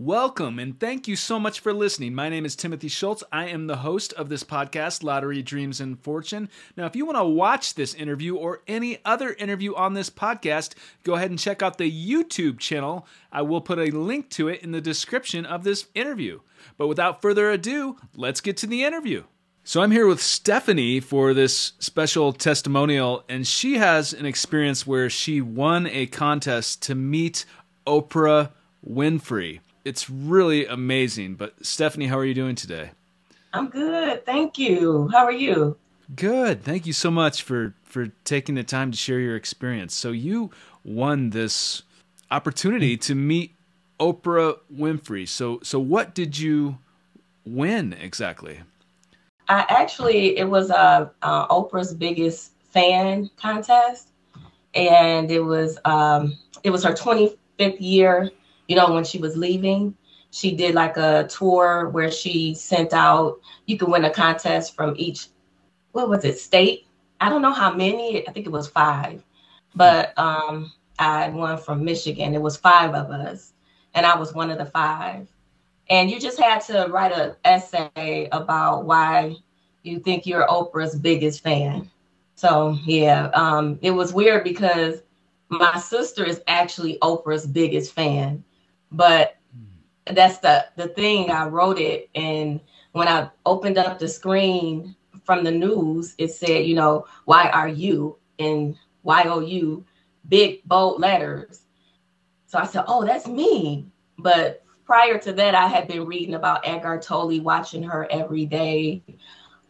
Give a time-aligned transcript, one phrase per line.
[0.00, 2.14] Welcome and thank you so much for listening.
[2.14, 3.24] My name is Timothy Schultz.
[3.32, 6.48] I am the host of this podcast, Lottery Dreams and Fortune.
[6.76, 10.76] Now, if you want to watch this interview or any other interview on this podcast,
[11.02, 13.08] go ahead and check out the YouTube channel.
[13.32, 16.42] I will put a link to it in the description of this interview.
[16.76, 19.24] But without further ado, let's get to the interview.
[19.64, 25.10] So, I'm here with Stephanie for this special testimonial, and she has an experience where
[25.10, 27.44] she won a contest to meet
[27.84, 28.52] Oprah
[28.88, 29.58] Winfrey
[29.88, 31.34] it's really amazing.
[31.34, 32.90] But Stephanie, how are you doing today?
[33.54, 35.08] I'm good, thank you.
[35.10, 35.76] How are you?
[36.14, 36.62] Good.
[36.62, 39.94] Thank you so much for for taking the time to share your experience.
[39.94, 40.50] So you
[40.84, 41.82] won this
[42.30, 43.54] opportunity to meet
[43.98, 45.26] Oprah Winfrey.
[45.26, 46.78] So so what did you
[47.46, 48.60] win exactly?
[49.48, 54.08] I actually it was uh, uh Oprah's biggest fan contest,
[54.74, 57.36] and it was um it was her 25th
[57.80, 58.30] year
[58.68, 59.96] you know, when she was leaving,
[60.30, 64.94] she did like a tour where she sent out, you could win a contest from
[64.96, 65.28] each,
[65.92, 66.86] what was it, state?
[67.20, 69.24] I don't know how many, I think it was five,
[69.74, 72.34] but um, I won from Michigan.
[72.34, 73.52] It was five of us,
[73.94, 75.28] and I was one of the five.
[75.90, 79.36] And you just had to write an essay about why
[79.82, 81.90] you think you're Oprah's biggest fan.
[82.34, 85.02] So yeah, um, it was weird because
[85.48, 88.44] my sister is actually Oprah's biggest fan.
[88.90, 89.36] But
[90.06, 91.30] that's the the thing.
[91.30, 92.60] I wrote it, and
[92.92, 97.68] when I opened up the screen from the news, it said, you know, why are
[97.68, 99.84] you in Y O U,
[100.28, 101.62] big bold letters.
[102.46, 103.86] So I said, oh, that's me.
[104.18, 109.02] But prior to that, I had been reading about Eckhart Tolle, watching her every day,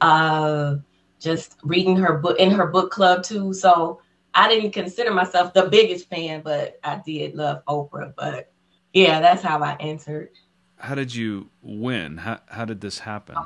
[0.01, 0.77] uh,
[1.19, 3.53] just reading her book in her book club too.
[3.53, 4.01] So
[4.35, 8.15] I didn't consider myself the biggest fan, but I did love Oprah.
[8.17, 8.53] But
[8.93, 10.31] yeah, that's how I entered.
[10.77, 12.19] How did you win?
[12.19, 13.37] How how did this happen?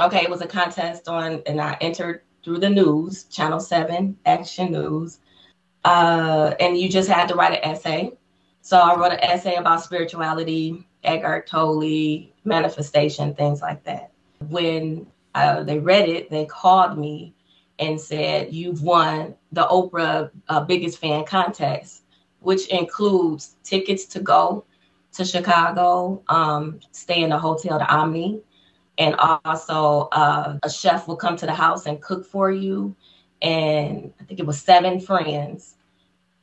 [0.00, 4.72] Okay, it was a contest on, and I entered through the news, Channel Seven, Action
[4.72, 5.18] News,
[5.84, 8.12] uh, and you just had to write an essay.
[8.62, 14.10] So I wrote an essay about spirituality, Eckhart Tolle, manifestation, things like that.
[14.48, 17.34] When uh, they read it, they called me
[17.78, 22.02] and said, "You've won the Oprah uh, Biggest Fan Contest,
[22.40, 24.64] which includes tickets to go
[25.12, 28.40] to Chicago, um, stay in the hotel, the Omni,
[28.98, 32.94] and also uh, a chef will come to the house and cook for you.
[33.40, 35.76] And I think it was seven friends.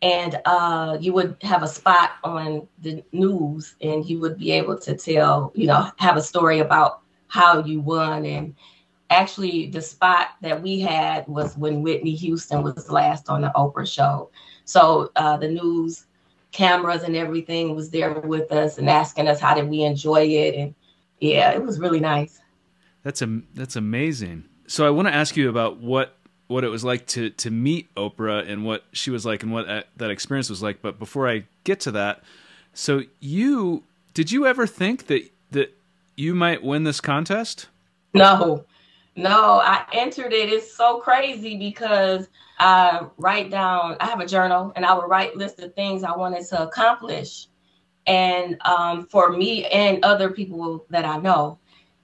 [0.02, 4.78] And uh, you would have a spot on the news, and you would be able
[4.80, 8.26] to tell, you know, have a story about how you won.
[8.26, 8.56] And
[9.10, 13.92] actually, the spot that we had was when Whitney Houston was last on the Oprah
[13.92, 14.32] show.
[14.64, 16.06] So uh, the news
[16.52, 20.56] cameras and everything was there with us and asking us how did we enjoy it.
[20.56, 20.76] And
[21.20, 22.40] yeah it was really nice.
[23.04, 24.46] That's a that's amazing.
[24.68, 26.16] So i want to ask you about what
[26.48, 29.68] what it was like to to meet oprah and what she was like and what
[29.68, 30.82] that, that experience was like.
[30.82, 32.24] But before i get to that
[32.74, 33.84] so you
[34.14, 35.76] did you ever think that that
[36.16, 37.68] you might win this contest?
[38.14, 38.66] No
[39.20, 42.28] no i entered it it's so crazy because
[42.60, 46.16] I write down, I have a journal and I would write list of things I
[46.16, 47.48] wanted to accomplish.
[48.06, 51.60] And um, for me and other people that I know.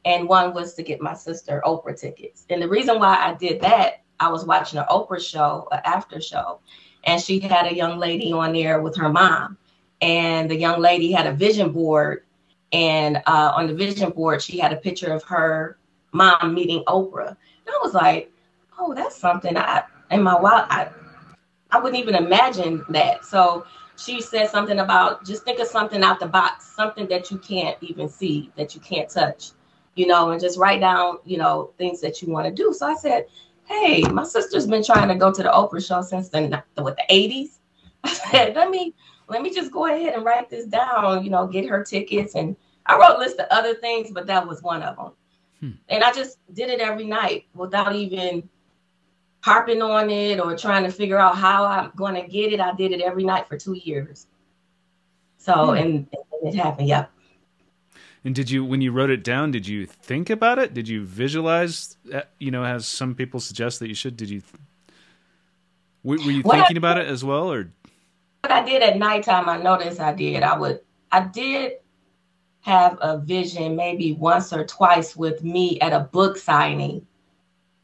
[0.06, 2.46] And one was to get my sister Oprah tickets.
[2.50, 6.22] And the reason why I did that, I was watching an Oprah show, an after
[6.22, 6.60] show,
[7.06, 9.58] and she had a young lady on there with her mom.
[10.02, 12.24] And the young lady had a vision board.
[12.72, 15.80] And uh, on the vision board, she had a picture of her
[16.16, 17.30] mom meeting Oprah.
[17.30, 18.32] And I was like,
[18.80, 20.90] oh, that's something I in my wild I
[21.72, 23.26] I wouldn't even imagine that.
[23.26, 23.66] So
[23.98, 27.78] she said something about just think of something out the box, something that you can't
[27.82, 29.52] even see, that you can't touch,
[29.96, 32.74] you know, and just write down, you know, things that you want to do.
[32.74, 33.26] So I said,
[33.66, 37.14] Hey, my sister's been trying to go to the Oprah show since the what the
[37.14, 37.58] 80s.
[38.04, 38.94] I said, let me
[39.28, 42.36] let me just go ahead and write this down, you know, get her tickets.
[42.36, 42.56] And
[42.86, 45.12] I wrote a list of other things, but that was one of them.
[45.66, 45.78] Hmm.
[45.90, 48.48] And I just did it every night without even
[49.42, 52.60] harping on it or trying to figure out how I'm going to get it.
[52.60, 54.28] I did it every night for two years.
[55.38, 55.78] So, hmm.
[55.78, 56.08] and,
[56.44, 56.88] and, it happened.
[56.88, 57.12] Yep.
[58.24, 60.74] And did you, when you wrote it down, did you think about it?
[60.74, 64.42] Did you visualize, uh, you know, as some people suggest that you should, did you,
[66.04, 67.52] were, were you what thinking I, about it as well?
[67.52, 67.72] Or
[68.44, 70.80] what I did at nighttime, I noticed I did, I would,
[71.12, 71.74] I did
[72.66, 77.06] have a vision maybe once or twice with me at a book signing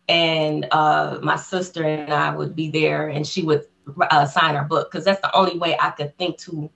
[0.09, 3.65] and uh, my sister and I would be there, and she would
[4.09, 6.69] uh, sign her book because that's the only way I could think to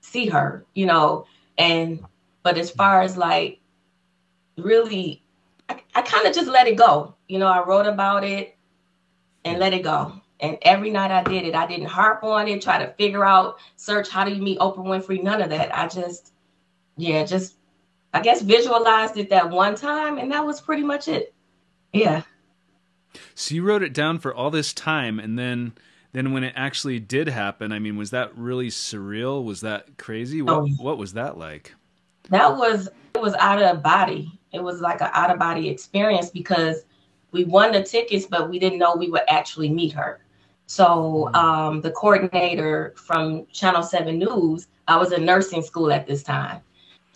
[0.00, 1.26] see her, you know.
[1.58, 2.04] And
[2.42, 3.60] But as far as like
[4.56, 5.24] really,
[5.68, 7.14] I, I kind of just let it go.
[7.28, 8.56] You know, I wrote about it
[9.44, 10.12] and let it go.
[10.40, 13.58] And every night I did it, I didn't harp on it, try to figure out,
[13.76, 15.76] search how do you meet Oprah Winfrey, none of that.
[15.76, 16.34] I just,
[16.96, 17.56] yeah, just,
[18.14, 21.34] I guess visualized it that one time, and that was pretty much it.
[21.92, 22.22] Yeah.
[23.34, 25.72] So you wrote it down for all this time, and then
[26.12, 29.44] then when it actually did happen, I mean, was that really surreal?
[29.44, 30.40] Was that crazy?
[30.40, 31.74] What oh, what was that like?
[32.30, 34.32] That was it was out of body.
[34.52, 36.84] It was like an out of body experience because
[37.32, 40.20] we won the tickets, but we didn't know we would actually meet her.
[40.66, 41.36] So mm.
[41.36, 46.60] um, the coordinator from Channel Seven News, I was in nursing school at this time,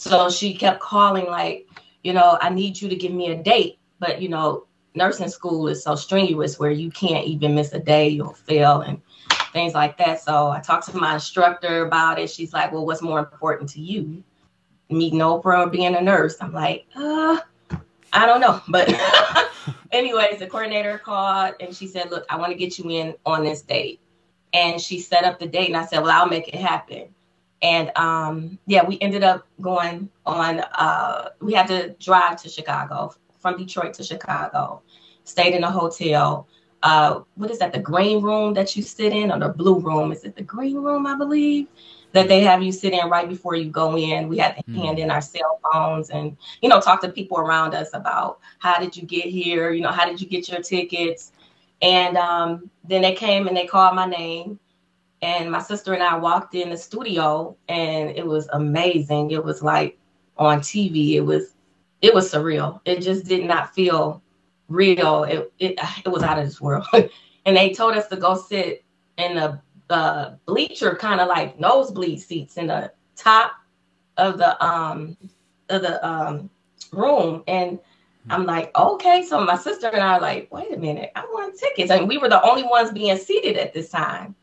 [0.00, 1.69] so she kept calling like,
[2.02, 4.64] you know, I need you to give me a date, but you know,
[4.94, 9.02] nursing school is so strenuous where you can't even miss a day, you'll fail and
[9.52, 10.23] things like that.
[10.23, 12.31] So I talked to my instructor about it.
[12.31, 14.25] She's like, Well, what's more important to you?
[14.88, 16.37] Meeting Oprah or being a nurse?
[16.41, 17.38] I'm like, uh,
[18.14, 18.62] I don't know.
[18.69, 18.88] But
[19.93, 23.44] anyways, the coordinator called and she said, Look, I want to get you in on
[23.44, 24.00] this date.
[24.55, 27.14] And she set up the date and I said, Well, I'll make it happen.
[27.62, 33.15] And um, yeah, we ended up going on uh, we had to drive to Chicago
[33.39, 34.83] from Detroit to Chicago,
[35.25, 36.47] stayed in a hotel.
[36.83, 37.73] Uh, what is that?
[37.73, 40.12] The green room that you sit in, or the blue room?
[40.12, 41.07] Is it the green room?
[41.07, 41.67] I believe
[42.12, 44.29] that they have you sit in right before you go in.
[44.29, 44.77] We had to mm.
[44.77, 48.79] hand in our cell phones and you know talk to people around us about how
[48.79, 49.73] did you get here?
[49.73, 51.33] You know, how did you get your tickets?
[51.83, 54.59] And um, then they came and they called my name.
[55.22, 59.32] And my sister and I walked in the studio, and it was amazing.
[59.32, 59.99] It was like
[60.38, 61.14] on TV.
[61.14, 61.55] It was
[62.00, 62.81] it was surreal.
[62.84, 64.22] It just did not feel
[64.69, 65.25] real.
[65.25, 66.87] It it, it was out of this world.
[67.44, 68.84] and they told us to go sit
[69.19, 69.34] in
[69.88, 73.52] the bleacher, kind of like nosebleed seats in the top
[74.17, 75.17] of the um
[75.69, 76.49] of the um
[76.93, 77.43] room.
[77.46, 77.78] And
[78.28, 79.22] I'm like, okay.
[79.22, 81.90] So my sister and I are like, wait a minute, I want tickets.
[81.90, 84.34] And we were the only ones being seated at this time.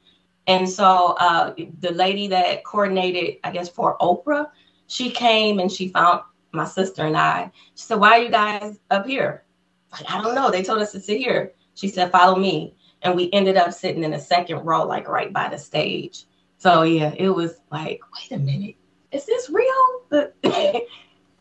[0.48, 4.50] And so uh, the lady that coordinated, I guess, for Oprah,
[4.88, 6.22] she came and she found
[6.54, 7.52] my sister and I.
[7.76, 9.44] She said, Why are you guys up here?
[9.92, 10.50] Like, I don't know.
[10.50, 11.54] They told us to sit here.
[11.76, 12.76] She said, Follow me.
[13.02, 16.26] And we ended up sitting in the second row, like right by the stage.
[16.58, 18.76] So yeah, it was like, wait a minute,
[19.12, 20.32] is this real?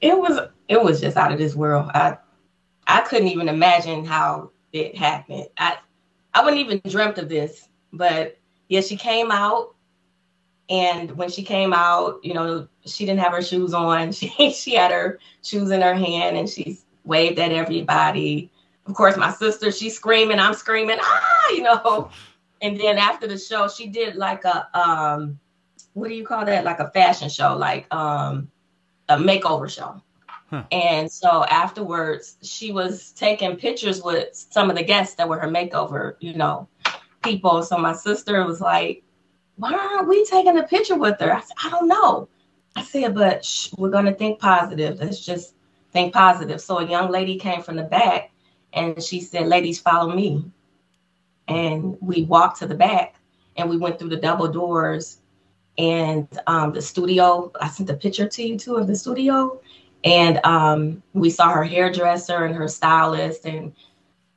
[0.00, 0.38] It was
[0.68, 1.90] it was just out of this world.
[1.94, 2.18] I
[2.86, 5.48] I couldn't even imagine how it happened.
[5.56, 5.78] I
[6.34, 7.68] I wouldn't even dreamt of this.
[7.92, 9.74] But yeah, she came out
[10.68, 14.12] and when she came out, you know, she didn't have her shoes on.
[14.12, 18.50] She she had her shoes in her hand and she waved at everybody.
[18.86, 22.10] Of course, my sister, she's screaming, I'm screaming, ah, you know.
[22.62, 25.38] And then after the show, she did like a um
[25.92, 26.64] what do you call that?
[26.64, 28.50] Like a fashion show, like um
[29.08, 30.02] a makeover show.
[30.50, 30.62] Huh.
[30.70, 35.48] And so afterwards, she was taking pictures with some of the guests that were her
[35.48, 36.68] makeover, you know,
[37.22, 37.62] people.
[37.62, 39.02] So my sister was like,
[39.56, 41.34] why aren't we taking a picture with her?
[41.34, 42.28] I said, I don't know.
[42.74, 44.98] I said, but shh, we're going to think positive.
[44.98, 45.54] Let's just
[45.92, 46.60] think positive.
[46.60, 48.32] So a young lady came from the back
[48.72, 50.44] and she said, ladies, follow me.
[51.48, 53.16] And we walked to the back
[53.56, 55.18] and we went through the double doors
[55.78, 57.50] and um, the studio.
[57.60, 59.60] I sent a picture to you too of the studio.
[60.04, 63.72] And um, we saw her hairdresser and her stylist, and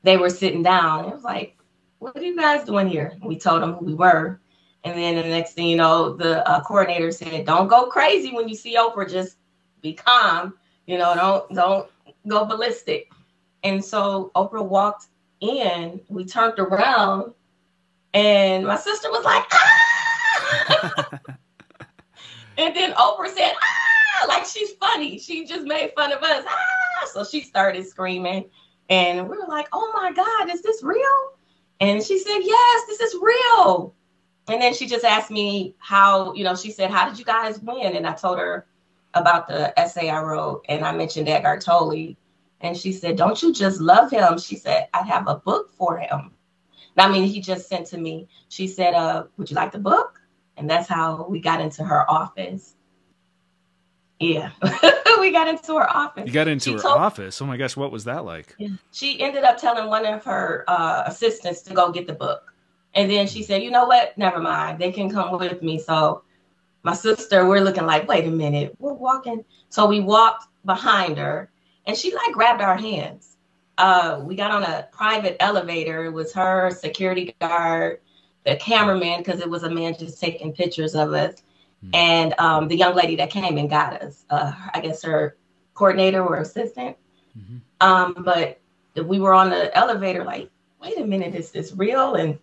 [0.01, 1.05] they were sitting down.
[1.05, 1.58] It was like,
[1.99, 3.13] what are you guys doing here?
[3.21, 4.39] We told them who we were.
[4.83, 8.47] And then the next thing you know, the uh, coordinator said, "Don't go crazy when
[8.47, 9.09] you see Oprah.
[9.09, 9.37] Just
[9.81, 10.57] be calm.
[10.87, 11.91] You know, don't don't
[12.27, 13.11] go ballistic."
[13.63, 15.07] And so Oprah walked
[15.41, 15.99] in.
[16.07, 17.33] We turned around,
[18.13, 21.09] and my sister was like, "Ah!"
[22.57, 25.19] and then Oprah said, "Ah!" Like she's funny.
[25.19, 26.45] She just made fun of us.
[26.47, 27.05] Ah!
[27.11, 28.49] So she started screaming,
[28.89, 31.38] and we were like, "Oh my God, is this real?"
[31.79, 33.95] And she said, "Yes, this is real."
[34.49, 37.59] and then she just asked me how, you know, she said, How did you guys
[37.59, 37.95] win?
[37.95, 38.65] And I told her
[39.13, 42.15] about the essay I wrote and I mentioned Eckhart Tolle.
[42.61, 44.39] And she said, Don't you just love him?
[44.39, 46.31] She said, I have a book for him.
[46.97, 48.27] I mean, he just sent to me.
[48.49, 50.19] She said, uh, Would you like the book?
[50.57, 52.75] And that's how we got into her office.
[54.19, 54.51] Yeah,
[55.19, 56.25] we got into her office.
[56.27, 57.41] You got into she her told, office.
[57.41, 58.55] Oh my gosh, what was that like?
[58.91, 62.53] She ended up telling one of her uh, assistants to go get the book.
[62.95, 64.17] And then she said, you know what?
[64.17, 64.79] Never mind.
[64.79, 65.79] They can come with me.
[65.79, 66.23] So
[66.83, 69.45] my sister, we're looking like, wait a minute, we're walking.
[69.69, 71.49] So we walked behind her
[71.85, 73.37] and she like grabbed our hands.
[73.77, 76.05] Uh, we got on a private elevator.
[76.05, 78.01] It was her, security guard,
[78.45, 81.41] the cameraman, because it was a man just taking pictures of us.
[81.83, 81.95] Mm-hmm.
[81.95, 85.37] and um, the young lady that came and got us, uh, I guess her
[85.73, 86.97] coordinator or assistant.
[87.37, 87.57] Mm-hmm.
[87.81, 88.59] Um, but
[89.05, 90.49] we were on the elevator, like,
[90.81, 92.15] wait a minute, is this real?
[92.15, 92.37] And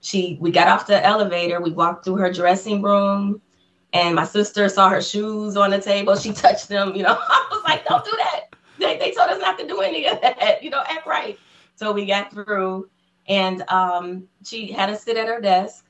[0.00, 3.40] she, we got off the elevator, we walked through her dressing room,
[3.92, 6.16] and my sister saw her shoes on the table.
[6.16, 7.16] She touched them, you know.
[7.28, 8.40] I was like, don't do that.
[8.78, 11.38] They, they told us not to do any of that, you know, act right.
[11.76, 12.88] So we got through,
[13.28, 15.84] and um, she had us sit at her desk.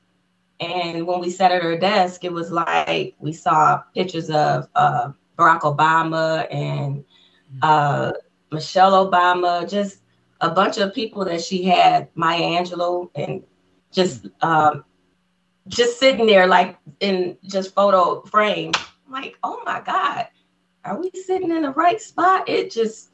[0.63, 5.11] And when we sat at her desk, it was like we saw pictures of uh,
[5.37, 7.03] Barack Obama and
[7.61, 8.13] uh,
[8.51, 9.99] Michelle Obama, just
[10.41, 13.43] a bunch of people that she had, Maya Angelou, and
[13.91, 14.85] just um,
[15.67, 18.71] just sitting there like in just photo frame.
[19.07, 20.27] I'm like, oh my God,
[20.85, 22.47] are we sitting in the right spot?
[22.47, 23.11] It just,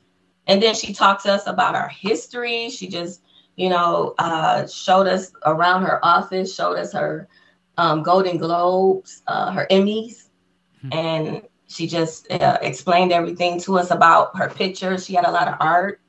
[0.47, 2.69] and then she talked to us about our history.
[2.69, 3.21] She just,
[3.55, 7.27] you know, uh, showed us around her office, showed us her
[7.79, 10.27] um, Golden Globes, uh, her Emmys,
[10.81, 10.89] hmm.
[10.91, 15.05] and she just uh, explained everything to us about her pictures.
[15.05, 16.01] She had a lot of art,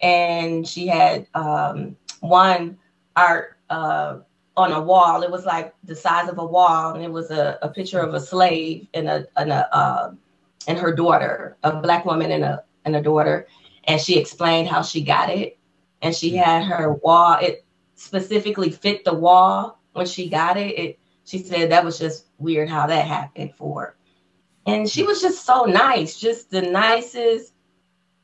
[0.00, 2.78] and she had um, one
[3.14, 4.18] art uh,
[4.56, 5.22] on a wall.
[5.22, 8.12] It was like the size of a wall, and it was a, a picture of
[8.14, 10.12] a slave and a, and a uh,
[10.66, 13.46] and her daughter, a black woman and a and a daughter,
[13.84, 15.58] and she explained how she got it,
[16.02, 17.38] and she had her wall.
[17.40, 20.76] It specifically fit the wall when she got it.
[20.76, 23.96] It she said that was just weird how that happened for her.
[24.66, 27.52] And she was just so nice, just the nicest.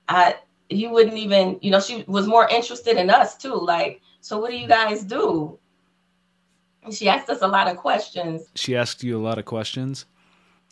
[0.09, 0.37] I
[0.69, 3.55] you wouldn't even, you know, she was more interested in us too.
[3.55, 5.59] Like, so what do you guys do?
[6.83, 8.49] And she asked us a lot of questions.
[8.55, 10.07] She asked you a lot of questions?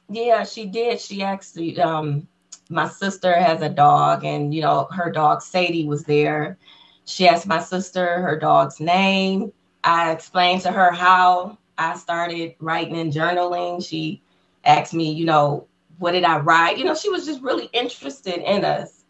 [0.09, 1.01] Yeah, she did.
[1.01, 2.29] She asked um
[2.71, 6.59] my sister has a dog and you know her dog Sadie was there.
[7.05, 9.53] She asked my sister her dog's name.
[9.85, 13.87] I explained to her how I started writing and journaling.
[13.87, 14.21] She
[14.65, 15.67] asked me, you know,
[15.99, 16.77] what did I write?
[16.79, 19.05] You know, she was just really interested in us,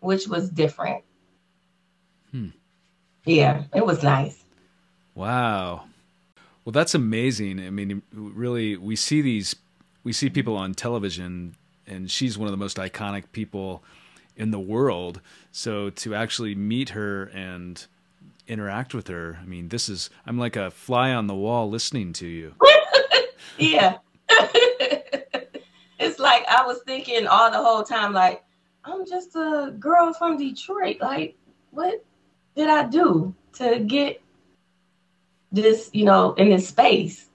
[0.00, 1.04] which was different.
[2.30, 2.48] Hmm.
[3.24, 4.42] Yeah, it was nice.
[5.14, 5.84] Wow.
[6.64, 7.60] Well, that's amazing.
[7.60, 9.56] I mean, really, we see these,
[10.04, 11.54] we see people on television,
[11.86, 13.82] and she's one of the most iconic people
[14.36, 15.20] in the world.
[15.50, 17.84] So to actually meet her and
[18.46, 22.12] interact with her, I mean, this is, I'm like a fly on the wall listening
[22.14, 22.54] to you.
[23.58, 23.98] yeah.
[25.98, 28.44] it's like I was thinking all the whole time, like,
[28.84, 30.96] I'm just a girl from Detroit.
[31.00, 31.36] Like,
[31.70, 32.04] what
[32.56, 34.20] did I do to get
[35.52, 37.28] this, you know, in this space?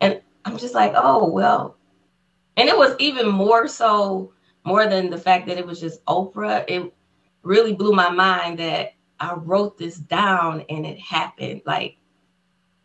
[0.00, 1.76] And I'm just like, oh, well.
[2.56, 4.32] And it was even more so,
[4.64, 6.64] more than the fact that it was just Oprah.
[6.66, 6.92] It
[7.42, 11.62] really blew my mind that I wrote this down and it happened.
[11.66, 11.96] Like,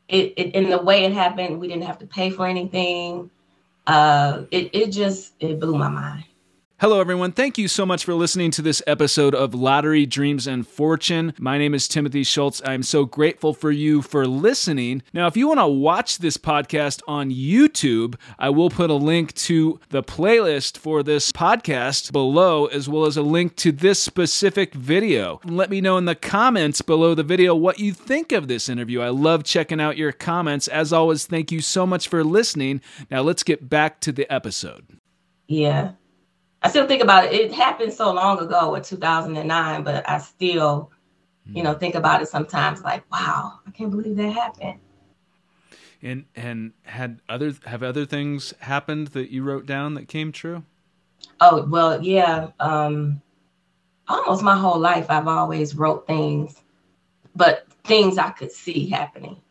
[0.08, 3.30] it, it in the way it happened, we didn't have to pay for anything.
[3.88, 6.26] Uh, it, it just, it blew my mind.
[6.82, 7.32] Hello, everyone.
[7.32, 11.32] Thank you so much for listening to this episode of Lottery, Dreams, and Fortune.
[11.38, 12.60] My name is Timothy Schultz.
[12.66, 15.04] I'm so grateful for you for listening.
[15.14, 19.36] Now, if you want to watch this podcast on YouTube, I will put a link
[19.36, 24.74] to the playlist for this podcast below, as well as a link to this specific
[24.74, 25.40] video.
[25.46, 29.02] Let me know in the comments below the video what you think of this interview.
[29.02, 30.68] I love checking out your comments.
[30.68, 32.82] As always, thank you so much for listening.
[33.12, 34.88] Now, let's get back to the episode.
[35.48, 35.92] Yeah.
[36.62, 37.34] I still think about it.
[37.34, 40.92] It happened so long ago in 2009, but I still,
[41.48, 42.84] you know, think about it sometimes.
[42.84, 44.80] Like, wow, I can't believe that happened.
[46.04, 50.64] And and had other have other things happened that you wrote down that came true?
[51.40, 52.50] Oh well, yeah.
[52.60, 53.22] Um,
[54.08, 56.62] almost my whole life, I've always wrote things,
[57.36, 59.42] but things I could see happening.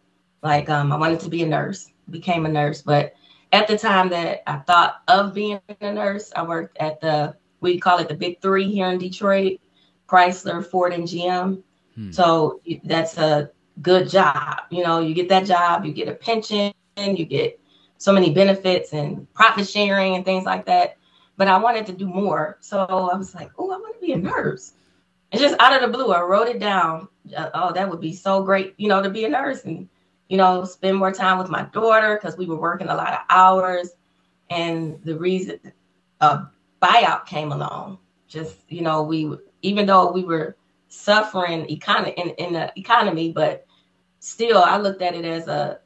[0.43, 3.15] Like um, I wanted to be a nurse, became a nurse, but
[3.53, 7.79] at the time that I thought of being a nurse, I worked at the we
[7.79, 9.61] call it the big three here in Detroit,
[10.09, 11.63] Chrysler, Ford, and GM.
[11.95, 12.11] Hmm.
[12.11, 13.51] So that's a
[13.83, 14.63] good job.
[14.71, 17.61] You know, you get that job, you get a pension, you get
[17.99, 20.97] so many benefits and profit sharing and things like that.
[21.37, 22.59] But I wanted to do more.
[22.61, 24.73] So I was like, oh, I want to be a nurse.
[25.33, 27.09] And just out of the blue, I wrote it down.
[27.37, 29.65] Uh, oh, that would be so great, you know, to be a nurse.
[29.65, 29.89] And
[30.31, 33.19] you know, spend more time with my daughter because we were working a lot of
[33.29, 33.91] hours.
[34.49, 35.59] And the reason
[36.21, 36.47] a
[36.81, 40.57] buyout came along, just, you know, we, even though we were
[40.87, 43.67] suffering econ- in, in the economy, but
[44.21, 45.81] still I looked at it as a,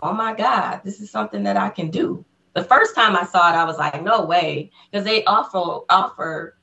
[0.00, 2.24] oh my God, this is something that I can do.
[2.54, 4.70] The first time I saw it, I was like, no way.
[4.90, 6.56] Because they offer offer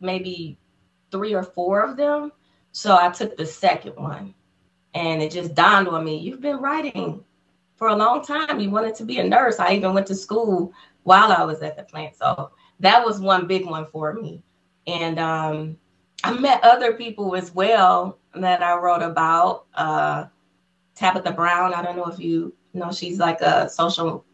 [0.00, 0.58] maybe
[1.12, 2.32] three or four of them.
[2.72, 4.34] So I took the second one
[4.94, 7.24] and it just dawned on me you've been writing
[7.76, 8.60] for a long time.
[8.60, 9.58] you wanted to be a nurse.
[9.58, 10.72] I even went to school
[11.04, 12.14] while I was at the plant.
[12.16, 14.42] So that was one big one for me.
[14.86, 15.78] And um,
[16.22, 19.64] I met other people as well that I wrote about.
[19.74, 20.26] Uh,
[21.00, 21.72] Tabitha Brown.
[21.72, 24.24] I don't know if you know, she's like a social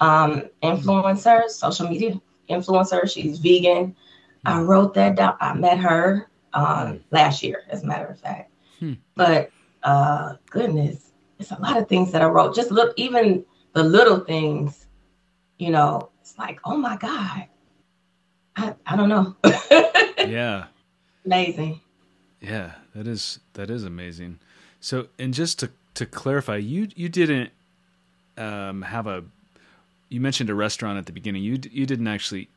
[0.00, 3.10] um, influencer, social media influencer.
[3.10, 3.94] She's vegan.
[4.46, 5.36] I wrote that down.
[5.40, 8.50] I met her um, last year, as a matter of fact.
[8.78, 8.94] Hmm.
[9.16, 9.50] But
[9.82, 12.54] uh, goodness, it's a lot of things that I wrote.
[12.54, 14.86] Just look, even the little things,
[15.58, 17.46] you know, it's like, oh my God.
[18.56, 19.36] I, I don't know.
[20.18, 20.66] yeah.
[21.24, 21.80] Amazing.
[22.40, 24.38] Yeah, that is that is amazing.
[24.80, 27.50] So, and just to to clarify, you you didn't
[28.36, 29.24] um, have a.
[30.08, 31.42] You mentioned a restaurant at the beginning.
[31.42, 32.48] You you didn't actually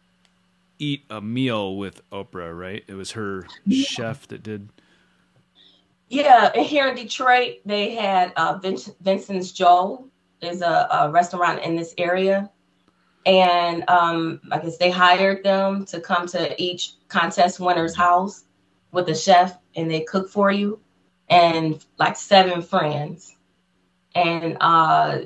[0.79, 2.83] eat a meal with Oprah, right?
[2.87, 3.85] It was her yeah.
[3.85, 4.69] chef that did.
[6.11, 10.09] Yeah, here in Detroit, they had uh, Vin- Vincent's Joe
[10.41, 12.51] is a, a, restaurant in this area,
[13.25, 18.43] and um, I guess they hired them to come to each contest winner's house
[18.91, 20.81] with a chef, and they cook for you,
[21.29, 23.37] and like seven friends,
[24.13, 25.19] and uh,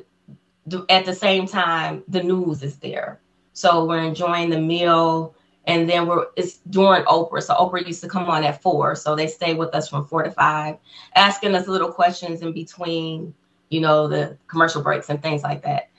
[0.87, 3.19] at the same time, the news is there.
[3.53, 5.33] So we're enjoying the meal.
[5.67, 7.41] And then we're it's during Oprah.
[7.41, 8.95] So Oprah used to come on at four.
[8.95, 10.77] So they stay with us from four to five,
[11.15, 13.33] asking us little questions in between,
[13.69, 15.89] you know, the commercial breaks and things like that.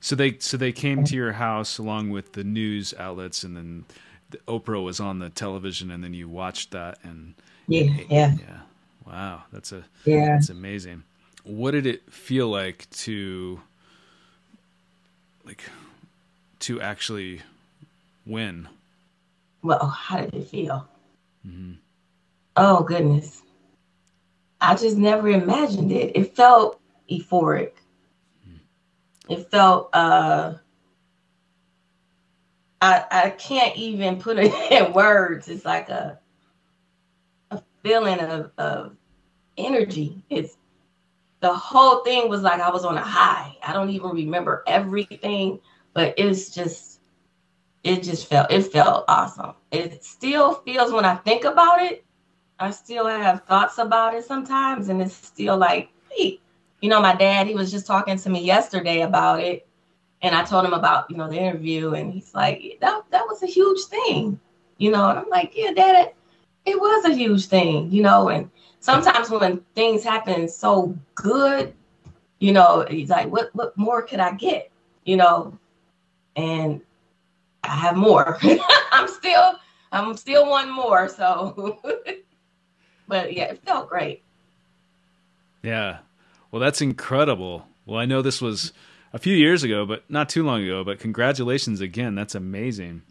[0.00, 3.84] So they so they came to your house along with the news outlets and then
[4.30, 7.34] the Oprah was on the television and then you watched that and
[7.68, 8.32] yeah, yeah.
[8.38, 8.60] Yeah.
[9.06, 9.42] Wow.
[9.52, 10.26] That's a yeah.
[10.26, 11.04] That's amazing.
[11.44, 13.60] What did it feel like to
[15.44, 15.64] like
[16.60, 17.42] to actually
[18.26, 18.68] win?
[19.62, 20.88] Well, how did it feel?
[21.46, 21.72] Mm-hmm.
[22.56, 23.42] Oh goodness,
[24.60, 26.16] I just never imagined it.
[26.16, 27.72] It felt euphoric.
[28.46, 29.32] Mm-hmm.
[29.32, 30.54] It felt uh,
[32.80, 35.48] I I can't even put it in words.
[35.48, 36.18] It's like a
[37.50, 38.96] a feeling of of
[39.56, 40.22] energy.
[40.30, 40.56] It's
[41.40, 43.56] the whole thing was like I was on a high.
[43.62, 45.60] I don't even remember everything,
[45.94, 46.89] but it's just
[47.84, 49.54] it just felt it felt awesome.
[49.70, 52.04] It still feels when I think about it,
[52.58, 56.40] I still have thoughts about it sometimes, and it's still like, hey,
[56.80, 59.66] you know, my dad, he was just talking to me yesterday about it,
[60.22, 63.42] and I told him about, you know, the interview, and he's like, that that was
[63.42, 64.38] a huge thing,
[64.78, 66.16] you know, and I'm like, yeah, dad, it,
[66.66, 71.74] it was a huge thing, you know, and sometimes when things happen so good,
[72.40, 74.70] you know, he's like, what what more could I get?
[75.04, 75.58] You know,
[76.36, 76.82] and
[77.64, 78.38] I have more.
[78.92, 79.54] I'm still
[79.92, 81.08] I'm still one more.
[81.08, 81.80] So
[83.08, 84.22] but yeah, it felt great.
[85.62, 85.98] Yeah.
[86.50, 87.66] Well, that's incredible.
[87.86, 88.72] Well, I know this was
[89.12, 92.14] a few years ago, but not too long ago, but congratulations again.
[92.14, 93.02] That's amazing.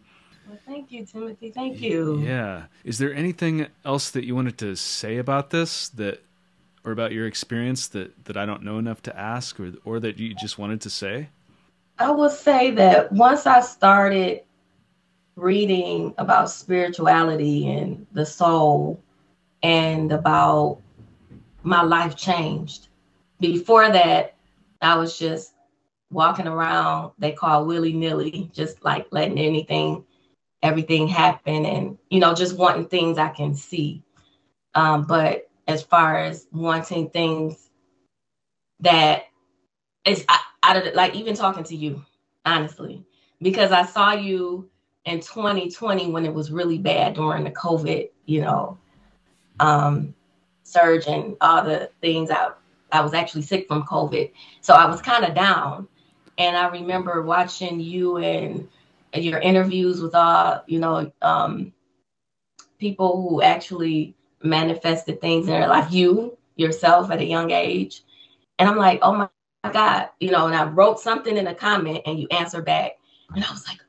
[0.65, 1.51] Thank you, Timothy.
[1.51, 2.19] Thank you.
[2.21, 2.65] Yeah.
[2.83, 6.23] Is there anything else that you wanted to say about this that
[6.85, 10.19] or about your experience that that I don't know enough to ask or or that
[10.19, 11.29] you just wanted to say?
[11.99, 14.41] I will say that once I started
[15.35, 19.01] reading about spirituality and the soul
[19.63, 20.79] and about
[21.63, 22.87] my life changed.
[23.39, 24.35] Before that,
[24.81, 25.53] I was just
[26.11, 30.05] walking around, they call willy nilly, just like letting anything
[30.61, 34.03] everything happen and you know just wanting things i can see
[34.75, 37.69] um, but as far as wanting things
[38.81, 39.23] that
[40.05, 40.25] is
[40.63, 42.03] out of like even talking to you
[42.45, 43.03] honestly
[43.41, 44.69] because i saw you
[45.05, 48.77] in 2020 when it was really bad during the covid you know
[49.59, 50.13] um
[50.63, 52.49] surge and all the things i
[52.91, 54.31] i was actually sick from covid.
[54.61, 55.87] So i was kind of down.
[56.37, 58.67] And i remember watching you and
[59.13, 61.73] your interviews with all you know um,
[62.79, 68.03] people who actually manifested things in their life you yourself at a young age.
[68.59, 69.29] And i'm like oh my
[69.73, 72.93] god you know and i wrote something in a comment and you answered back
[73.35, 73.79] and i was like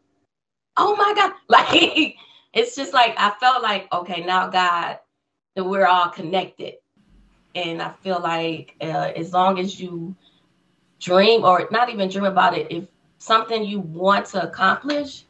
[0.76, 2.16] oh my god like
[2.52, 4.98] it's just like i felt like okay now god
[5.54, 6.74] that we're all connected
[7.54, 10.14] and i feel like uh, as long as you
[10.98, 12.86] dream or not even dream about it if
[13.20, 15.24] something you want to accomplish,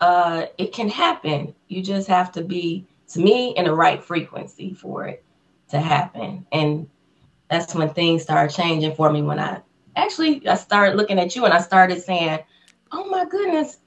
[0.00, 1.54] uh, it can happen.
[1.68, 5.22] You just have to be, to me, in the right frequency for it
[5.68, 6.46] to happen.
[6.52, 6.88] And
[7.50, 9.22] that's when things started changing for me.
[9.22, 9.60] When I
[9.96, 12.40] actually I started looking at you and I started saying,
[12.92, 13.78] "Oh my goodness,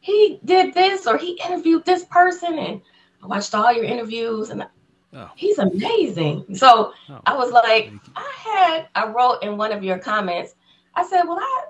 [0.00, 2.80] he did this or he interviewed this person," and
[3.22, 4.66] I watched all your interviews and
[5.14, 5.30] oh.
[5.34, 6.54] he's amazing.
[6.54, 7.20] So oh.
[7.26, 10.54] I was like, I had, I wrote in one of your comments,
[10.94, 11.64] I said, well, I,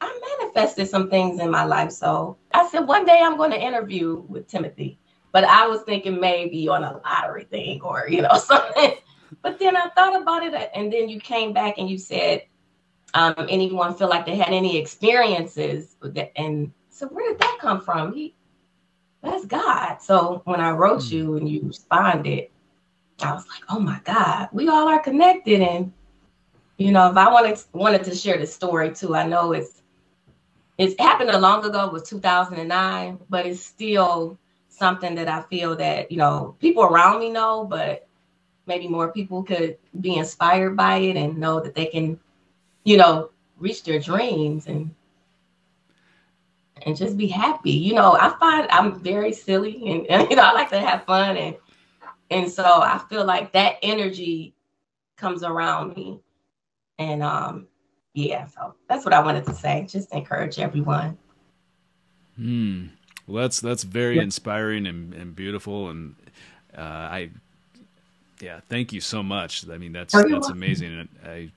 [0.00, 1.92] I manifested some things in my life.
[1.92, 4.98] So I said, one day I'm going to interview with Timothy.
[5.32, 8.94] But I was thinking maybe on a lottery thing or, you know, something.
[9.42, 10.70] But then I thought about it.
[10.74, 12.42] And then you came back and you said,
[13.14, 15.96] um, anyone feel like they had any experiences
[16.36, 18.14] and so where did that come from?
[18.14, 18.34] He,
[19.22, 19.98] that's God.
[20.00, 21.12] So when I wrote mm.
[21.12, 22.48] you and you responded,
[23.22, 25.60] I was like, oh my God, we all are connected.
[25.60, 25.92] And
[26.78, 29.82] you know, if I wanted wanted to share the story too, I know it's
[30.78, 31.86] it's happened a long ago.
[31.86, 37.20] It was 2009, but it's still something that I feel that you know people around
[37.20, 38.08] me know, but
[38.66, 42.18] maybe more people could be inspired by it and know that they can,
[42.84, 44.94] you know, reach their dreams and
[46.84, 47.70] and just be happy.
[47.70, 51.04] You know, I find I'm very silly and, and, you know, I like to have
[51.04, 51.56] fun and
[52.30, 54.54] and so I feel like that energy
[55.16, 56.20] comes around me.
[56.98, 57.66] And um
[58.14, 59.86] yeah, so that's what I wanted to say.
[59.88, 61.16] Just encourage everyone.
[62.36, 62.86] Hmm.
[63.26, 64.22] Well, that's that's very yeah.
[64.22, 66.16] inspiring and, and beautiful and
[66.76, 67.30] uh, I
[68.42, 69.68] yeah, thank you so much.
[69.68, 71.08] I mean, that's that's amazing.
[71.24, 71.52] I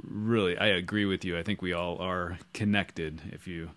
[0.00, 1.36] really I agree with you.
[1.36, 3.70] I think we all are connected if you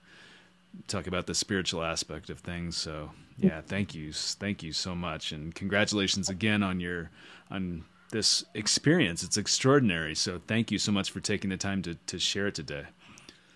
[0.88, 2.78] talk about the spiritual aspect of things.
[2.78, 7.10] So yeah, thank you, thank you so much, and congratulations again on your
[7.50, 9.24] on this experience.
[9.24, 10.14] It's extraordinary.
[10.14, 12.86] So thank you so much for taking the time to to share it today.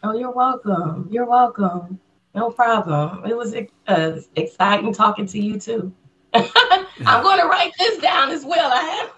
[0.02, 1.08] Oh, you're welcome.
[1.12, 2.00] You're welcome.
[2.34, 3.26] No problem.
[3.30, 3.54] It was
[3.88, 5.94] uh, exciting talking to you too.
[7.06, 8.72] I'm going to write this down as well.
[8.74, 9.10] I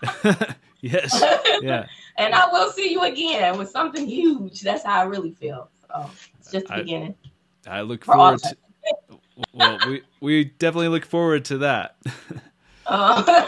[0.00, 0.56] have.
[0.80, 1.22] yes.
[1.62, 1.86] Yeah.
[2.18, 4.60] and I will see you again with something huge.
[4.60, 5.70] That's how I really feel.
[5.86, 7.14] So it's just the I, beginning.
[7.66, 8.56] I look forward to.
[9.52, 11.96] well, we we definitely look forward to that.
[12.86, 13.46] uh,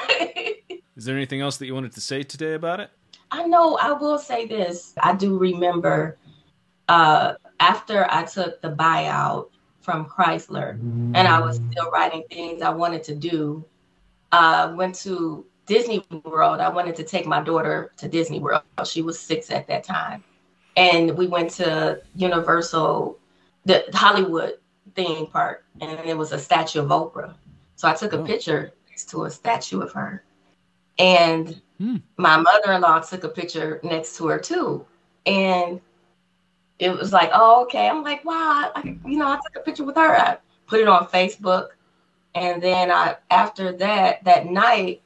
[0.96, 2.90] Is there anything else that you wanted to say today about it?
[3.30, 3.76] I know.
[3.78, 4.92] I will say this.
[5.02, 6.18] I do remember
[6.88, 9.48] uh, after I took the buyout
[9.80, 13.64] from Chrysler, and I was still writing things I wanted to do.
[14.32, 16.60] Uh, went to Disney World.
[16.60, 18.62] I wanted to take my daughter to Disney World.
[18.84, 20.22] She was six at that time,
[20.76, 23.18] and we went to Universal,
[23.64, 24.58] the Hollywood
[24.94, 27.34] theme park, and it was a statue of Oprah.
[27.76, 28.24] So I took a oh.
[28.24, 30.22] picture next to a statue of her,
[30.98, 31.96] and hmm.
[32.18, 34.84] my mother-in-law took a picture next to her too,
[35.26, 35.80] and
[36.80, 37.88] it was like, oh, okay.
[37.88, 40.16] I'm like, wow, I, you know, I took a picture with her.
[40.16, 41.68] I put it on Facebook.
[42.34, 45.02] And then I, after that, that night,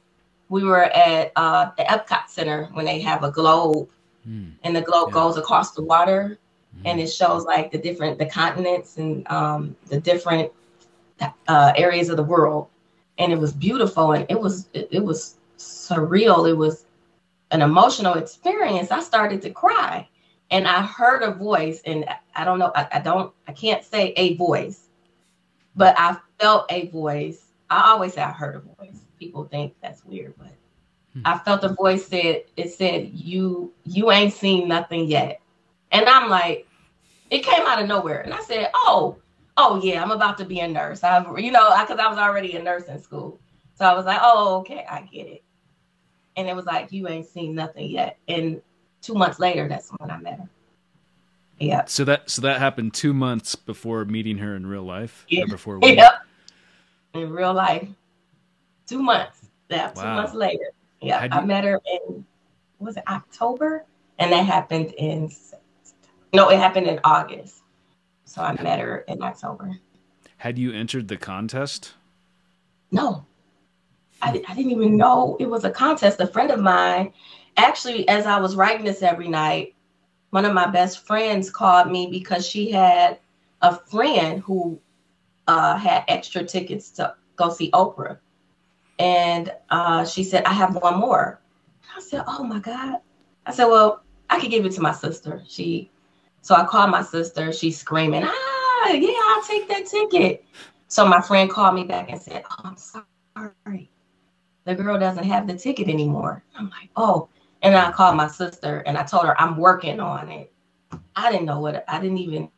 [0.47, 3.89] we were at uh, the Epcot Center when they have a globe,
[4.27, 4.51] mm.
[4.63, 5.15] and the globe yeah.
[5.15, 6.37] goes across the water,
[6.77, 6.81] mm.
[6.85, 10.51] and it shows like the different the continents and um, the different
[11.47, 12.67] uh, areas of the world,
[13.17, 16.47] and it was beautiful, and it was it, it was surreal.
[16.47, 16.85] It was
[17.49, 18.91] an emotional experience.
[18.91, 20.07] I started to cry
[20.51, 22.05] and I heard a voice, and
[22.35, 24.87] I don't know, I, I, don't, I can't say a voice,
[25.75, 27.43] but I felt a voice.
[27.69, 28.99] I always say I heard a voice.
[29.19, 30.51] People think that's weird, but
[31.13, 31.21] hmm.
[31.25, 35.41] I felt a voice said it said you you ain't seen nothing yet,
[35.91, 36.67] and I'm like,
[37.31, 39.17] it came out of nowhere, and I said, oh,
[39.57, 41.03] oh yeah, I'm about to be a nurse.
[41.03, 43.39] I, have you know, because I, I was already a nurse in nursing school,
[43.75, 45.43] so I was like, oh okay, I get it,
[46.35, 48.61] and it was like you ain't seen nothing yet, and
[49.05, 50.49] two months later, that's when I met her.
[51.59, 51.85] Yeah.
[51.85, 55.25] So that so that happened two months before meeting her in real life.
[55.29, 55.45] Yeah.
[55.45, 55.95] before we...
[55.95, 56.13] Yep.
[57.13, 57.87] In real life,
[58.87, 59.47] two months.
[59.69, 59.91] Yeah.
[59.95, 60.01] Wow.
[60.01, 60.65] Two months later.
[61.01, 61.23] Yeah.
[61.23, 61.29] You...
[61.31, 62.25] I met her in
[62.79, 63.85] was it October,
[64.19, 65.31] and that happened in
[66.33, 67.61] no, it happened in August.
[68.25, 69.79] So I met her in October.
[70.37, 71.93] Had you entered the contest?
[72.91, 73.25] No.
[74.21, 76.19] I, I didn't even know it was a contest.
[76.19, 77.13] A friend of mine
[77.57, 79.75] actually, as I was writing this every night,
[80.31, 83.19] one of my best friends called me because she had
[83.61, 84.79] a friend who
[85.47, 88.17] uh, had extra tickets to go see Oprah.
[88.99, 91.39] And uh, she said, I have one more.
[91.95, 92.97] I said, Oh my God.
[93.45, 95.43] I said, Well, I could give it to my sister.
[95.47, 95.89] She,
[96.41, 97.51] so I called my sister.
[97.51, 100.45] She's screaming, Ah, yeah, I'll take that ticket.
[100.87, 103.89] So my friend called me back and said, Oh, I'm sorry.
[104.65, 106.43] The girl doesn't have the ticket anymore.
[106.57, 107.29] I'm like, Oh,
[107.65, 110.53] and I called my sister and I told her I'm working on it.
[111.15, 112.49] I didn't know what I didn't even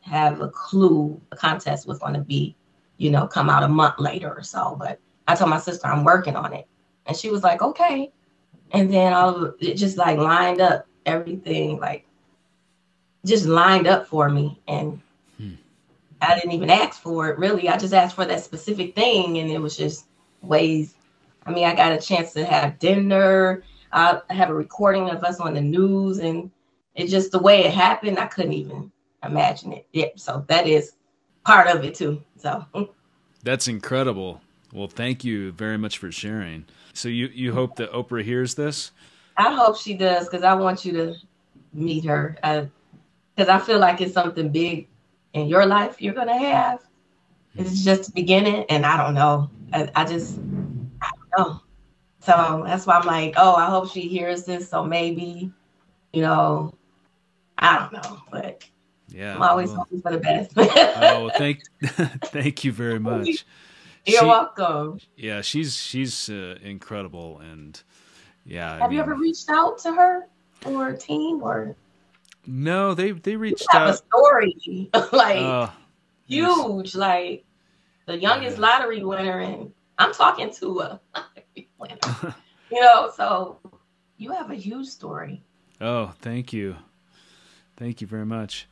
[0.00, 2.56] have a clue the contest was going to be,
[2.96, 4.74] you know, come out a month later or so.
[4.78, 4.98] But
[5.28, 6.66] I told my sister I'm working on it,
[7.06, 8.10] and she was like, okay.
[8.70, 12.06] And then all of it just like lined up everything, like
[13.26, 14.98] just lined up for me, and
[15.36, 15.54] hmm.
[16.22, 17.68] I didn't even ask for it really.
[17.68, 20.06] I just asked for that specific thing, and it was just
[20.40, 20.94] ways
[21.46, 23.62] I mean, I got a chance to have dinner.
[23.94, 26.50] I have a recording of us on the news, and
[26.96, 28.18] it just the way it happened.
[28.18, 28.90] I couldn't even
[29.24, 29.86] imagine it.
[29.92, 30.96] Yeah, so that is
[31.44, 32.22] part of it too.
[32.36, 32.66] So
[33.44, 34.40] that's incredible.
[34.72, 36.66] Well, thank you very much for sharing.
[36.92, 38.90] So you you hope that Oprah hears this?
[39.36, 41.14] I hope she does because I want you to
[41.72, 42.36] meet her.
[42.42, 42.66] Uh,
[43.36, 44.88] because I, I feel like it's something big
[45.34, 46.80] in your life you're gonna have.
[47.56, 49.50] It's just the beginning, and I don't know.
[49.72, 50.38] I, I just
[51.00, 51.60] I don't know.
[52.24, 54.70] So that's why I'm like, oh, I hope she hears this.
[54.70, 55.52] So maybe,
[56.12, 56.72] you know,
[57.58, 58.64] I don't know, but
[59.08, 60.52] yeah, I'm always well, hoping for the best.
[60.56, 63.44] oh, thank, thank you very much.
[64.06, 65.00] You're she, welcome.
[65.16, 67.80] Yeah, she's she's uh, incredible, and
[68.44, 68.72] yeah.
[68.72, 70.26] Have I mean, you ever reached out to her
[70.64, 71.76] or a team or?
[72.46, 73.90] No, they they reached out.
[73.90, 75.68] A story like uh,
[76.26, 76.94] huge, yes.
[76.94, 77.44] like
[78.06, 78.62] the youngest yeah.
[78.62, 81.00] lottery winner, and I'm talking to a
[81.88, 82.34] winner.
[82.70, 83.58] you know, so
[84.16, 85.42] you have a huge story.
[85.80, 86.76] Oh, thank you,
[87.76, 88.66] thank you very much.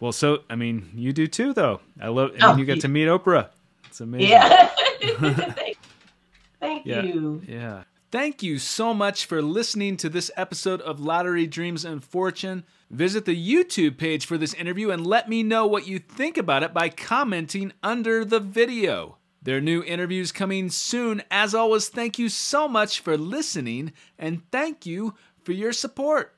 [0.00, 1.80] Well, so I mean, you do too, though.
[2.00, 2.32] I love.
[2.34, 3.48] and oh, you get to meet Oprah.
[3.86, 4.30] It's amazing.
[4.30, 4.70] Yeah.
[5.00, 5.78] thank,
[6.60, 7.02] thank yeah.
[7.02, 7.42] you.
[7.46, 7.82] Yeah.
[8.10, 12.64] Thank you so much for listening to this episode of Lottery Dreams and Fortune.
[12.90, 16.62] Visit the YouTube page for this interview and let me know what you think about
[16.62, 19.18] it by commenting under the video.
[19.48, 21.22] There are new interviews coming soon.
[21.30, 26.37] As always, thank you so much for listening and thank you for your support.